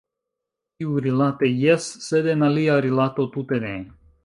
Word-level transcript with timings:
Tiurilate 0.83 1.51
jes, 1.65 1.91
sed 2.07 2.31
en 2.33 2.49
alia 2.49 2.81
rilato 2.89 3.29
tute 3.37 3.63
ne. 3.69 3.79